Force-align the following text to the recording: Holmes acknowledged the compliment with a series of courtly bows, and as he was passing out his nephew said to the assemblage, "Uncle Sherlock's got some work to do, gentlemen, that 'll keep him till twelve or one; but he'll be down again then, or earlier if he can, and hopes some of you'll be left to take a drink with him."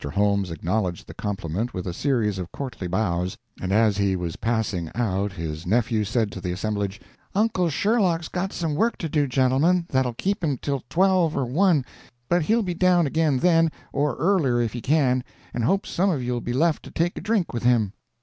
Holmes 0.15 0.49
acknowledged 0.49 1.05
the 1.05 1.13
compliment 1.13 1.75
with 1.75 1.85
a 1.85 1.93
series 1.93 2.39
of 2.39 2.51
courtly 2.51 2.87
bows, 2.87 3.37
and 3.61 3.71
as 3.71 3.97
he 3.97 4.15
was 4.15 4.35
passing 4.35 4.89
out 4.95 5.31
his 5.33 5.67
nephew 5.67 6.03
said 6.05 6.31
to 6.31 6.41
the 6.41 6.51
assemblage, 6.51 6.99
"Uncle 7.35 7.69
Sherlock's 7.69 8.27
got 8.27 8.51
some 8.51 8.73
work 8.73 8.97
to 8.97 9.07
do, 9.07 9.27
gentlemen, 9.27 9.85
that 9.89 10.03
'll 10.07 10.13
keep 10.17 10.43
him 10.43 10.57
till 10.57 10.83
twelve 10.89 11.37
or 11.37 11.45
one; 11.45 11.85
but 12.27 12.41
he'll 12.41 12.63
be 12.63 12.73
down 12.73 13.05
again 13.05 13.37
then, 13.37 13.71
or 13.93 14.15
earlier 14.15 14.59
if 14.59 14.73
he 14.73 14.81
can, 14.81 15.23
and 15.53 15.65
hopes 15.65 15.91
some 15.91 16.09
of 16.09 16.23
you'll 16.23 16.41
be 16.41 16.51
left 16.51 16.81
to 16.81 16.89
take 16.89 17.15
a 17.15 17.21
drink 17.21 17.53
with 17.53 17.61
him." 17.61 17.93